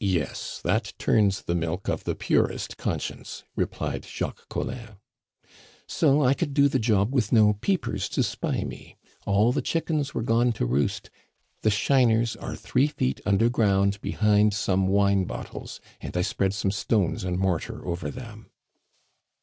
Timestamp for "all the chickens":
9.26-10.14